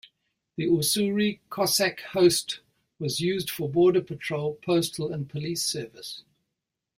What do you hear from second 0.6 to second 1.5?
Ussuri